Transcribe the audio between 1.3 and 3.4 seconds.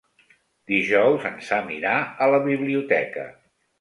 en Sam irà a la biblioteca.